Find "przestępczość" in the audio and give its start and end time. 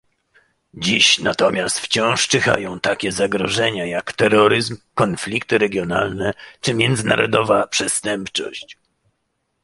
7.67-8.77